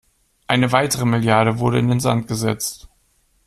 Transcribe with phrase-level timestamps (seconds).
[0.47, 2.89] Eine weitere Milliarde wurde in den Sand gesetzt.